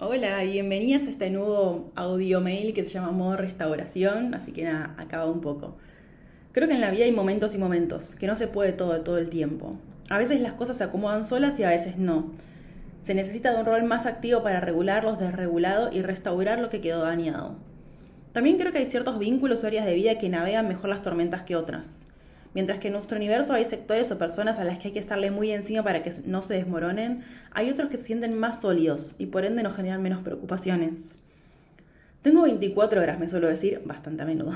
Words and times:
Hola, 0.00 0.44
bienvenidas 0.44 1.08
a 1.08 1.10
este 1.10 1.28
nuevo 1.28 1.90
audio 1.96 2.40
mail 2.40 2.72
que 2.72 2.84
se 2.84 2.90
llama 2.90 3.10
modo 3.10 3.36
restauración, 3.36 4.32
así 4.32 4.52
que 4.52 4.62
nada, 4.62 4.94
acaba 4.96 5.28
un 5.28 5.40
poco. 5.40 5.76
Creo 6.52 6.68
que 6.68 6.74
en 6.74 6.80
la 6.80 6.92
vida 6.92 7.04
hay 7.04 7.10
momentos 7.10 7.52
y 7.56 7.58
momentos, 7.58 8.14
que 8.14 8.28
no 8.28 8.36
se 8.36 8.46
puede 8.46 8.70
todo 8.70 9.00
todo 9.00 9.18
el 9.18 9.28
tiempo. 9.28 9.76
A 10.08 10.16
veces 10.16 10.40
las 10.40 10.52
cosas 10.52 10.76
se 10.76 10.84
acomodan 10.84 11.24
solas 11.24 11.58
y 11.58 11.64
a 11.64 11.70
veces 11.70 11.98
no. 11.98 12.30
Se 13.02 13.12
necesita 13.12 13.50
de 13.50 13.58
un 13.58 13.66
rol 13.66 13.82
más 13.82 14.06
activo 14.06 14.40
para 14.44 14.60
regular 14.60 15.02
los 15.02 15.18
desregulados 15.18 15.92
y 15.92 16.00
restaurar 16.00 16.60
lo 16.60 16.70
que 16.70 16.80
quedó 16.80 17.02
dañado. 17.02 17.56
También 18.32 18.56
creo 18.56 18.70
que 18.70 18.78
hay 18.78 18.86
ciertos 18.86 19.18
vínculos 19.18 19.64
o 19.64 19.66
áreas 19.66 19.84
de 19.84 19.94
vida 19.94 20.16
que 20.20 20.28
navegan 20.28 20.68
mejor 20.68 20.90
las 20.90 21.02
tormentas 21.02 21.42
que 21.42 21.56
otras. 21.56 22.07
Mientras 22.58 22.80
que 22.80 22.88
en 22.88 22.94
nuestro 22.94 23.16
universo 23.16 23.52
hay 23.52 23.64
sectores 23.66 24.10
o 24.10 24.18
personas 24.18 24.58
a 24.58 24.64
las 24.64 24.80
que 24.80 24.88
hay 24.88 24.92
que 24.92 24.98
estarle 24.98 25.30
muy 25.30 25.52
encima 25.52 25.84
para 25.84 26.02
que 26.02 26.10
no 26.26 26.42
se 26.42 26.54
desmoronen, 26.54 27.22
hay 27.52 27.70
otros 27.70 27.88
que 27.88 27.98
se 27.98 28.06
sienten 28.06 28.36
más 28.36 28.62
sólidos 28.62 29.14
y 29.16 29.26
por 29.26 29.44
ende 29.44 29.62
nos 29.62 29.76
generan 29.76 30.02
menos 30.02 30.24
preocupaciones. 30.24 31.14
Tengo 32.20 32.42
24 32.42 33.00
horas, 33.00 33.20
me 33.20 33.28
suelo 33.28 33.46
decir, 33.46 33.82
bastante 33.84 34.24
a 34.24 34.26
menudo. 34.26 34.54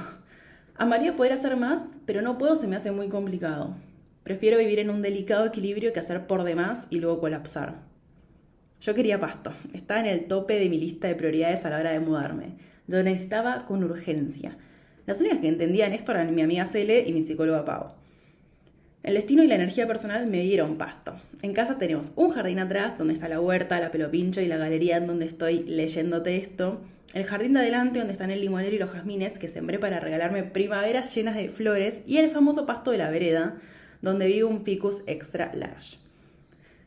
Amaría 0.76 1.14
poder 1.14 1.32
hacer 1.32 1.54
más, 1.54 1.90
pero 2.04 2.22
no 2.22 2.38
puedo, 2.38 2.56
se 2.56 2.66
me 2.66 2.74
hace 2.74 2.90
muy 2.90 3.08
complicado. 3.08 3.76
Prefiero 4.24 4.58
vivir 4.58 4.80
en 4.80 4.90
un 4.90 5.00
delicado 5.00 5.46
equilibrio 5.46 5.92
que 5.92 6.00
hacer 6.00 6.26
por 6.26 6.42
demás 6.42 6.88
y 6.90 6.98
luego 6.98 7.20
colapsar. 7.20 7.82
Yo 8.80 8.96
quería 8.96 9.20
pasto, 9.20 9.52
estaba 9.74 10.00
en 10.00 10.06
el 10.06 10.24
tope 10.24 10.58
de 10.58 10.68
mi 10.68 10.78
lista 10.80 11.06
de 11.06 11.14
prioridades 11.14 11.64
a 11.64 11.70
la 11.70 11.78
hora 11.78 11.92
de 11.92 12.00
mudarme, 12.00 12.56
lo 12.88 13.00
necesitaba 13.00 13.64
con 13.64 13.84
urgencia 13.84 14.58
las 15.06 15.20
únicas 15.20 15.38
que 15.40 15.48
entendían 15.48 15.92
esto 15.92 16.12
eran 16.12 16.34
mi 16.34 16.42
amiga 16.42 16.66
Cele 16.66 17.04
y 17.06 17.12
mi 17.12 17.22
psicóloga 17.22 17.64
Pau. 17.64 18.02
El 19.02 19.14
destino 19.14 19.42
y 19.42 19.48
la 19.48 19.56
energía 19.56 19.88
personal 19.88 20.28
me 20.28 20.42
dieron 20.42 20.78
pasto. 20.78 21.16
En 21.42 21.52
casa 21.54 21.76
tenemos 21.76 22.12
un 22.14 22.30
jardín 22.30 22.60
atrás, 22.60 22.96
donde 22.98 23.14
está 23.14 23.28
la 23.28 23.40
huerta, 23.40 23.80
la 23.80 23.90
pelopincho 23.90 24.40
y 24.40 24.46
la 24.46 24.58
galería 24.58 24.96
en 24.96 25.08
donde 25.08 25.26
estoy 25.26 25.64
leyéndote 25.64 26.36
esto. 26.36 26.80
El 27.12 27.24
jardín 27.24 27.54
de 27.54 27.60
adelante, 27.60 27.98
donde 27.98 28.12
están 28.12 28.30
el 28.30 28.40
limonero 28.40 28.76
y 28.76 28.78
los 28.78 28.92
jazmines 28.92 29.38
que 29.38 29.48
sembré 29.48 29.80
para 29.80 29.98
regalarme 29.98 30.44
primaveras 30.44 31.12
llenas 31.14 31.34
de 31.34 31.48
flores. 31.48 32.02
Y 32.06 32.18
el 32.18 32.30
famoso 32.30 32.64
pasto 32.64 32.92
de 32.92 32.98
la 32.98 33.10
vereda, 33.10 33.56
donde 34.02 34.26
vive 34.26 34.44
un 34.44 34.62
ficus 34.62 35.02
extra 35.08 35.52
large. 35.52 35.98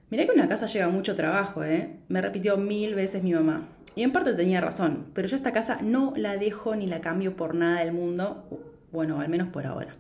Mirá 0.10 0.26
que 0.26 0.32
una 0.32 0.48
casa 0.48 0.68
lleva 0.68 0.88
mucho 0.88 1.18
trabajo, 1.18 1.66
¿eh? 1.66 1.98
Me 2.08 2.22
repitió 2.22 2.56
mil 2.56 2.96
veces 2.96 3.24
mi 3.24 3.34
mamá. 3.34 3.68
Y 3.96 4.04
en 4.04 4.12
parte 4.12 4.34
tenía 4.34 4.60
razón, 4.60 5.06
pero 5.14 5.28
yo 5.28 5.36
esta 5.36 5.54
casa 5.54 5.80
no 5.82 6.14
la 6.18 6.36
dejo 6.38 6.76
ni 6.76 6.86
la 6.86 7.00
cambio 7.00 7.36
por 7.36 7.56
nada 7.56 7.80
del 7.80 7.94
mundo, 7.94 8.46
bueno, 8.92 9.22
al 9.22 9.30
menos 9.30 9.48
por 9.48 9.66
ahora. 9.66 9.94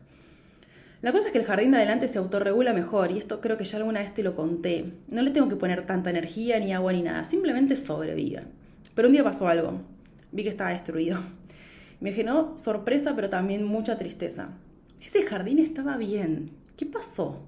La 1.02 1.12
cosa 1.12 1.28
es 1.28 1.32
que 1.32 1.38
el 1.38 1.46
jardín 1.46 1.72
de 1.72 1.78
adelante 1.78 2.08
se 2.08 2.18
autorregula 2.18 2.74
mejor, 2.74 3.12
y 3.12 3.18
esto 3.18 3.40
creo 3.40 3.58
que 3.58 3.64
ya 3.64 3.78
alguna 3.78 4.02
vez 4.02 4.14
te 4.14 4.24
lo 4.24 4.36
conté. 4.36 4.86
No 5.08 5.22
le 5.22 5.32
tengo 5.32 5.48
que 5.48 5.56
poner 5.56 5.86
tanta 5.86 6.10
energía, 6.10 6.60
ni 6.60 6.74
agua, 6.74 6.92
ni 6.92 7.04
nada, 7.04 7.24
simplemente 7.24 7.78
sobrevive. 7.78 8.42
Pero 8.96 9.08
un 9.08 9.14
día 9.14 9.24
pasó 9.24 9.48
algo. 9.48 9.82
Vi 10.32 10.44
que 10.44 10.50
estaba 10.50 10.72
destruido. 10.72 11.20
Me 12.00 12.12
generó 12.12 12.58
sorpresa, 12.58 13.16
pero 13.16 13.30
también 13.30 13.64
mucha 13.64 13.98
tristeza. 13.98 14.50
Si 14.98 15.10
ese 15.10 15.24
jardín 15.24 15.60
estaba 15.60 15.96
bien, 15.98 16.52
¿qué 16.76 16.86
pasó? 16.86 17.46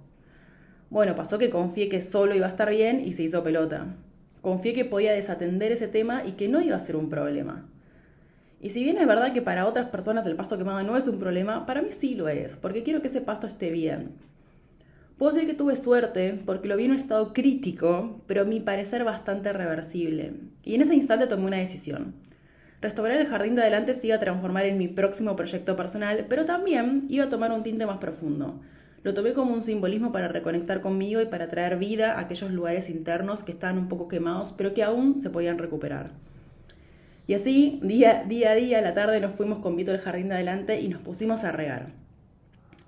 Bueno, 0.90 1.16
pasó 1.16 1.38
que 1.38 1.50
confié 1.50 1.90
que 1.90 2.02
solo 2.02 2.36
iba 2.36 2.46
a 2.46 2.50
estar 2.50 2.70
bien 2.70 3.02
y 3.02 3.14
se 3.14 3.24
hizo 3.24 3.44
pelota. 3.44 3.96
Confié 4.48 4.74
que 4.74 4.86
podía 4.86 5.12
desatender 5.12 5.74
ese 5.74 5.90
tema 5.90 6.24
y 6.26 6.32
que 6.38 6.48
no 6.48 6.62
iba 6.62 6.78
a 6.78 6.80
ser 6.80 6.96
un 6.96 7.10
problema. 7.10 7.68
Y 8.62 8.70
si 8.70 8.82
bien 8.82 8.98
es 8.98 9.06
verdad 9.06 9.34
que 9.34 9.42
para 9.42 9.68
otras 9.68 9.90
personas 9.90 10.26
el 10.26 10.38
pasto 10.38 10.58
quemado 10.58 10.82
no 10.84 10.96
es 10.96 11.06
un 11.06 11.20
problema, 11.20 11.66
para 11.66 11.82
mí 11.82 11.90
sí 11.92 12.16
lo 12.16 12.30
es, 12.30 12.54
porque 12.54 12.82
quiero 12.82 13.02
que 13.02 13.10
ese 13.10 13.20
pasto 13.20 13.46
esté 13.46 13.72
bien. 13.72 14.12
Puedo 15.18 15.34
decir 15.34 15.50
que 15.50 15.54
tuve 15.54 15.76
suerte 15.76 16.40
porque 16.46 16.70
lo 16.70 16.78
vi 16.78 16.86
en 16.86 16.92
un 16.92 16.98
estado 16.98 17.34
crítico, 17.34 18.22
pero 18.26 18.44
a 18.44 18.46
mi 18.46 18.62
parecer 18.62 19.04
bastante 19.04 19.52
reversible. 19.52 20.36
Y 20.64 20.76
en 20.76 20.82
ese 20.82 20.96
instante 20.96 21.28
tomé 21.28 21.48
una 21.48 21.58
decisión. 21.58 22.14
Restaurar 22.80 23.20
el 23.20 23.28
jardín 23.28 23.56
de 23.56 23.64
adelante 23.64 23.96
se 23.96 24.08
iba 24.08 24.16
a 24.16 24.22
transformar 24.22 24.66
en 24.66 24.78
mi 24.78 24.88
próximo 24.88 25.36
proyecto 25.36 25.76
personal, 25.76 26.26
pero 26.30 26.46
también 26.46 27.06
iba 27.10 27.26
a 27.26 27.30
tomar 27.30 27.52
un 27.52 27.64
tinte 27.64 27.86
más 27.86 27.98
profundo. 27.98 28.62
Lo 29.08 29.14
tomé 29.14 29.32
como 29.32 29.54
un 29.54 29.64
simbolismo 29.64 30.12
para 30.12 30.28
reconectar 30.28 30.82
conmigo 30.82 31.22
y 31.22 31.28
para 31.28 31.48
traer 31.48 31.78
vida 31.78 32.16
a 32.16 32.20
aquellos 32.20 32.52
lugares 32.52 32.90
internos 32.90 33.42
que 33.42 33.54
estaban 33.54 33.78
un 33.78 33.88
poco 33.88 34.10
quemados, 34.10 34.52
pero 34.52 34.74
que 34.74 34.84
aún 34.84 35.16
se 35.16 35.30
podían 35.30 35.58
recuperar. 35.58 36.12
Y 37.26 37.34
así, 37.34 37.80
día, 37.82 38.26
a 38.26 38.56
día, 38.56 38.80
a 38.80 38.82
la 38.82 38.94
tarde 38.94 39.22
nos 39.22 39.34
fuimos 39.34 39.60
con 39.60 39.78
Vito 39.78 39.92
al 39.92 40.00
jardín 40.00 40.28
de 40.28 40.34
adelante 40.36 40.82
y 40.82 40.90
nos 40.90 41.00
pusimos 41.00 41.46
a 41.46 41.54
regar. 41.54 41.88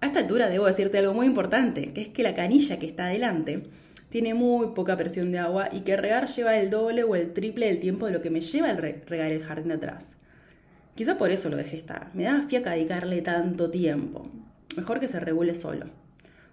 A 0.01 0.07
esta 0.07 0.19
altura 0.19 0.49
debo 0.49 0.65
decirte 0.65 0.97
algo 0.97 1.13
muy 1.13 1.25
importante, 1.25 1.93
que 1.93 2.01
es 2.01 2.09
que 2.09 2.23
la 2.23 2.35
canilla 2.35 2.79
que 2.79 2.87
está 2.87 3.05
adelante 3.05 3.63
tiene 4.09 4.33
muy 4.33 4.73
poca 4.75 4.97
presión 4.97 5.31
de 5.31 5.39
agua 5.39 5.69
y 5.71 5.83
que 5.83 5.95
regar 5.95 6.27
lleva 6.27 6.57
el 6.57 6.69
doble 6.69 7.05
o 7.05 7.15
el 7.15 7.31
triple 7.31 7.67
del 7.67 7.79
tiempo 7.79 8.07
de 8.07 8.11
lo 8.11 8.21
que 8.21 8.29
me 8.29 8.41
lleva 8.41 8.69
el 8.71 8.77
regar 8.77 9.31
el 9.31 9.43
jardín 9.43 9.69
de 9.69 9.75
atrás. 9.75 10.17
Quizá 10.95 11.17
por 11.17 11.31
eso 11.31 11.49
lo 11.49 11.55
dejé 11.55 11.77
estar. 11.77 12.09
Me 12.13 12.23
daba 12.23 12.43
fiaca 12.43 12.71
dedicarle 12.71 13.21
tanto 13.21 13.71
tiempo. 13.71 14.29
Mejor 14.75 14.99
que 14.99 15.07
se 15.07 15.21
regule 15.21 15.55
solo. 15.55 15.98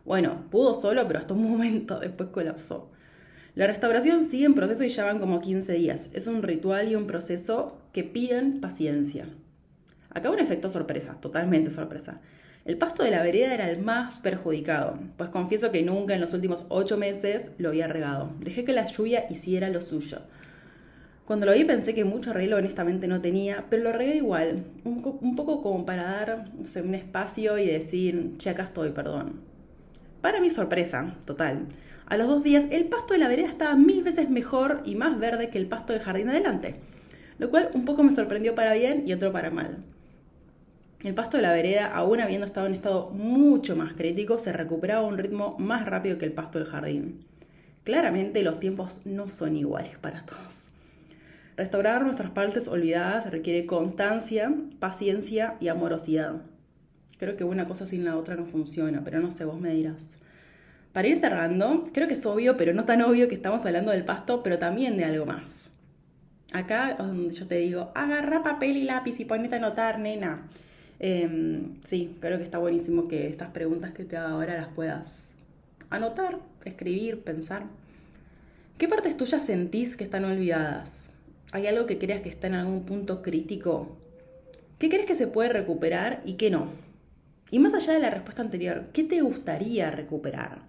Bueno, 0.06 0.46
pudo 0.50 0.72
solo, 0.72 1.06
pero 1.06 1.18
hasta 1.18 1.34
un 1.34 1.42
momento 1.50 2.00
después 2.00 2.30
colapsó. 2.30 2.90
La 3.54 3.66
restauración 3.66 4.24
sigue 4.24 4.46
en 4.46 4.54
proceso 4.54 4.84
y 4.84 4.88
ya 4.88 5.04
van 5.04 5.18
como 5.18 5.40
15 5.40 5.72
días. 5.72 6.10
Es 6.14 6.26
un 6.26 6.42
ritual 6.42 6.88
y 6.88 6.94
un 6.94 7.06
proceso 7.06 7.76
que 7.92 8.04
piden 8.04 8.60
paciencia. 8.60 9.26
Acá 10.10 10.30
un 10.30 10.38
efecto 10.38 10.70
sorpresa, 10.70 11.18
totalmente 11.20 11.70
sorpresa. 11.70 12.20
El 12.64 12.78
pasto 12.78 13.02
de 13.02 13.10
la 13.10 13.22
vereda 13.22 13.54
era 13.54 13.70
el 13.70 13.80
más 13.80 14.20
perjudicado, 14.20 14.98
pues 15.16 15.30
confieso 15.30 15.70
que 15.70 15.82
nunca 15.82 16.14
en 16.14 16.20
los 16.20 16.34
últimos 16.34 16.64
ocho 16.68 16.96
meses 16.96 17.52
lo 17.58 17.68
había 17.68 17.86
regado. 17.86 18.30
Dejé 18.40 18.64
que 18.64 18.72
la 18.72 18.86
lluvia 18.86 19.26
hiciera 19.30 19.68
lo 19.70 19.80
suyo. 19.80 20.18
Cuando 21.26 21.46
lo 21.46 21.52
vi 21.52 21.64
pensé 21.64 21.94
que 21.94 22.04
mucho 22.04 22.30
arreglo 22.30 22.56
honestamente 22.56 23.08
no 23.08 23.20
tenía, 23.20 23.66
pero 23.70 23.84
lo 23.84 23.92
regué 23.92 24.16
igual, 24.16 24.64
un, 24.84 25.36
poco 25.36 25.62
como 25.62 25.86
para 25.86 26.04
dar 26.04 26.44
un 26.82 26.94
espacio 26.94 27.58
y 27.58 27.66
decir, 27.66 28.34
che, 28.38 28.50
acá 28.50 28.64
estoy, 28.64 28.90
perdón. 28.90 29.55
Para 30.26 30.40
mi 30.40 30.50
sorpresa, 30.50 31.14
total, 31.24 31.68
a 32.06 32.16
los 32.16 32.26
dos 32.26 32.42
días 32.42 32.64
el 32.72 32.86
pasto 32.86 33.14
de 33.14 33.20
la 33.20 33.28
vereda 33.28 33.46
estaba 33.46 33.76
mil 33.76 34.02
veces 34.02 34.28
mejor 34.28 34.82
y 34.84 34.96
más 34.96 35.20
verde 35.20 35.50
que 35.50 35.58
el 35.58 35.68
pasto 35.68 35.92
del 35.92 36.02
jardín 36.02 36.28
adelante, 36.28 36.80
lo 37.38 37.48
cual 37.48 37.70
un 37.74 37.84
poco 37.84 38.02
me 38.02 38.10
sorprendió 38.10 38.56
para 38.56 38.74
bien 38.74 39.04
y 39.06 39.12
otro 39.12 39.30
para 39.30 39.52
mal. 39.52 39.84
El 41.04 41.14
pasto 41.14 41.36
de 41.36 41.44
la 41.44 41.52
vereda, 41.52 41.94
aún 41.94 42.18
habiendo 42.18 42.44
estado 42.44 42.66
en 42.66 42.74
estado 42.74 43.10
mucho 43.10 43.76
más 43.76 43.92
crítico, 43.92 44.40
se 44.40 44.52
recuperaba 44.52 45.04
a 45.04 45.08
un 45.08 45.16
ritmo 45.16 45.54
más 45.60 45.86
rápido 45.86 46.18
que 46.18 46.24
el 46.24 46.32
pasto 46.32 46.58
del 46.58 46.66
jardín. 46.66 47.24
Claramente 47.84 48.42
los 48.42 48.58
tiempos 48.58 49.02
no 49.04 49.28
son 49.28 49.54
iguales 49.54 49.96
para 49.96 50.26
todos. 50.26 50.70
Restaurar 51.56 52.02
nuestras 52.02 52.32
partes 52.32 52.66
olvidadas 52.66 53.30
requiere 53.30 53.64
constancia, 53.64 54.52
paciencia 54.80 55.54
y 55.60 55.68
amorosidad. 55.68 56.42
Creo 57.18 57.36
que 57.36 57.44
una 57.44 57.66
cosa 57.66 57.86
sin 57.86 58.04
la 58.04 58.16
otra 58.16 58.36
no 58.36 58.44
funciona, 58.46 59.02
pero 59.04 59.20
no 59.20 59.30
sé, 59.30 59.44
vos 59.44 59.60
me 59.60 59.72
dirás. 59.72 60.14
Para 60.92 61.08
ir 61.08 61.16
cerrando, 61.16 61.90
creo 61.92 62.08
que 62.08 62.14
es 62.14 62.24
obvio, 62.26 62.56
pero 62.56 62.72
no 62.72 62.84
tan 62.84 63.02
obvio 63.02 63.28
que 63.28 63.34
estamos 63.34 63.64
hablando 63.66 63.90
del 63.90 64.04
pasto, 64.04 64.42
pero 64.42 64.58
también 64.58 64.96
de 64.96 65.04
algo 65.04 65.26
más. 65.26 65.70
Acá 66.52 66.96
donde 66.98 67.34
yo 67.34 67.46
te 67.46 67.56
digo, 67.56 67.90
agarra 67.94 68.42
papel 68.42 68.76
y 68.76 68.84
lápiz 68.84 69.20
y 69.20 69.24
ponete 69.24 69.56
a 69.56 69.58
anotar, 69.58 69.98
nena. 69.98 70.46
Em, 70.98 71.74
sí, 71.84 72.16
creo 72.20 72.38
que 72.38 72.44
está 72.44 72.58
buenísimo 72.58 73.08
que 73.08 73.28
estas 73.28 73.50
preguntas 73.50 73.92
que 73.92 74.04
te 74.04 74.16
hago 74.16 74.36
ahora 74.36 74.56
las 74.56 74.68
puedas 74.68 75.34
anotar, 75.90 76.38
escribir, 76.64 77.20
pensar. 77.22 77.64
¿Qué 78.78 78.88
partes 78.88 79.16
tuyas 79.16 79.44
sentís 79.44 79.96
que 79.96 80.04
están 80.04 80.24
olvidadas? 80.24 81.10
¿Hay 81.52 81.66
algo 81.66 81.86
que 81.86 81.98
creas 81.98 82.22
que 82.22 82.28
está 82.28 82.46
en 82.46 82.54
algún 82.54 82.84
punto 82.84 83.22
crítico? 83.22 83.96
¿Qué 84.78 84.88
crees 84.88 85.06
que 85.06 85.14
se 85.14 85.26
puede 85.26 85.48
recuperar 85.48 86.22
y 86.24 86.34
qué 86.34 86.50
no? 86.50 86.68
Y 87.50 87.58
más 87.58 87.74
allá 87.74 87.92
de 87.94 88.00
la 88.00 88.10
respuesta 88.10 88.42
anterior, 88.42 88.86
¿qué 88.92 89.04
te 89.04 89.20
gustaría 89.20 89.90
recuperar? 89.90 90.62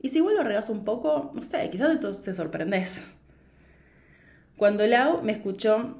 Y 0.00 0.10
si 0.10 0.18
igual 0.18 0.36
lo 0.36 0.44
regas 0.44 0.70
un 0.70 0.84
poco, 0.84 1.32
no 1.34 1.42
sé, 1.42 1.68
quizás 1.70 2.20
te 2.20 2.34
sorprendes. 2.34 3.00
Cuando 4.56 4.86
Lau 4.86 5.22
me 5.22 5.32
escuchó 5.32 5.96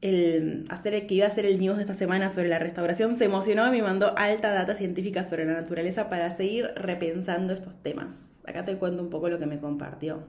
el 0.00 0.64
hacer 0.70 1.06
que 1.06 1.14
iba 1.14 1.26
a 1.26 1.28
hacer 1.28 1.44
el 1.44 1.58
news 1.58 1.76
de 1.76 1.82
esta 1.82 1.94
semana 1.94 2.30
sobre 2.30 2.48
la 2.48 2.58
restauración, 2.58 3.16
se 3.16 3.24
emocionó 3.24 3.66
y 3.68 3.70
me 3.70 3.82
mandó 3.82 4.16
alta 4.16 4.52
data 4.52 4.74
científica 4.74 5.24
sobre 5.24 5.44
la 5.44 5.54
naturaleza 5.54 6.08
para 6.08 6.30
seguir 6.30 6.70
repensando 6.76 7.52
estos 7.52 7.82
temas. 7.82 8.38
Acá 8.46 8.64
te 8.64 8.76
cuento 8.76 9.02
un 9.02 9.10
poco 9.10 9.28
lo 9.28 9.38
que 9.38 9.46
me 9.46 9.58
compartió. 9.58 10.22